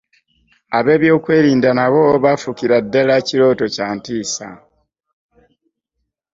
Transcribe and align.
Ab'ebyokwerinda 0.77 1.69
nabo 1.77 2.03
baafuukira 2.23 2.77
ddala 2.85 3.15
kirooto 3.27 3.65
kya 3.75 3.87
ntiisa. 3.95 4.47